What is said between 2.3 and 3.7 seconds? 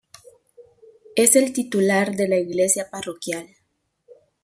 iglesia parroquial.